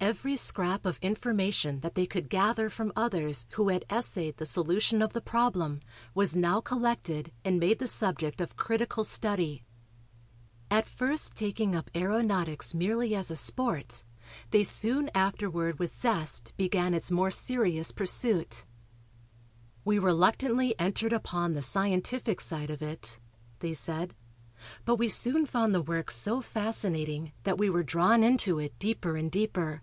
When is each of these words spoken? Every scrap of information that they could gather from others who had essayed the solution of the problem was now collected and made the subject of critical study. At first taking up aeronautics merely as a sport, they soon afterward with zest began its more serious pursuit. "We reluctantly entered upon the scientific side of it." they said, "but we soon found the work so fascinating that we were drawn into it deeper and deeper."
Every 0.00 0.36
scrap 0.36 0.86
of 0.86 0.98
information 1.02 1.80
that 1.80 1.94
they 1.96 2.06
could 2.06 2.30
gather 2.30 2.70
from 2.70 2.92
others 2.96 3.46
who 3.54 3.68
had 3.68 3.84
essayed 3.90 4.36
the 4.36 4.46
solution 4.46 5.02
of 5.02 5.12
the 5.12 5.20
problem 5.20 5.80
was 6.14 6.36
now 6.36 6.60
collected 6.60 7.32
and 7.44 7.58
made 7.60 7.78
the 7.78 7.88
subject 7.88 8.40
of 8.40 8.56
critical 8.56 9.02
study. 9.04 9.64
At 10.70 10.86
first 10.86 11.34
taking 11.34 11.74
up 11.74 11.90
aeronautics 11.94 12.74
merely 12.74 13.14
as 13.14 13.28
a 13.30 13.36
sport, 13.36 14.02
they 14.50 14.62
soon 14.64 15.10
afterward 15.16 15.78
with 15.80 15.92
zest 15.92 16.54
began 16.56 16.94
its 16.94 17.10
more 17.10 17.32
serious 17.32 17.90
pursuit. 17.90 18.64
"We 19.84 19.98
reluctantly 19.98 20.78
entered 20.78 21.12
upon 21.12 21.52
the 21.52 21.60
scientific 21.60 22.40
side 22.40 22.70
of 22.70 22.80
it." 22.82 23.18
they 23.58 23.74
said, 23.74 24.14
"but 24.86 24.94
we 24.96 25.08
soon 25.10 25.44
found 25.44 25.74
the 25.74 25.82
work 25.82 26.10
so 26.12 26.40
fascinating 26.40 27.32
that 27.42 27.58
we 27.58 27.68
were 27.68 27.82
drawn 27.82 28.22
into 28.22 28.58
it 28.58 28.78
deeper 28.78 29.16
and 29.16 29.30
deeper." 29.30 29.82